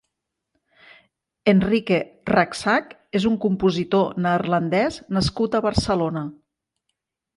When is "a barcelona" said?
5.59-6.25